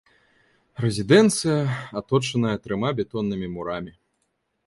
Рэзідэнцыя 0.83 1.57
аточаная 2.01 2.55
трыма 2.65 2.89
бетоннымі 3.01 3.47
мурамі. 3.59 3.93